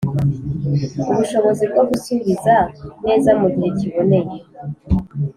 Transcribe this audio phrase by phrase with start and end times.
[1.11, 2.55] ubushobozi bwo gusubiza
[3.05, 4.35] neza mu gihe kiboneye